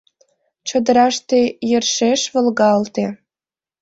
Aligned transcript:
Чодыраште 0.67 1.39
йӧршеш 1.69 2.21
волгалте. 2.33 3.05